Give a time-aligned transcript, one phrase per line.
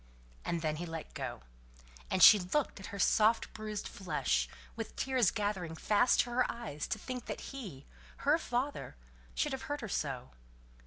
[0.43, 1.43] And then he let go;
[2.09, 6.87] and she looked at her soft bruised flesh, with tears gathering fast to her eyes
[6.87, 7.85] to think that he,
[8.25, 8.95] her father,
[9.35, 10.31] should have hurt her so.